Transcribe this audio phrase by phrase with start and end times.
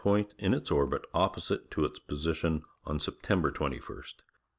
[0.03, 4.15] point in its orbit o ppos ite to its position on September 21st.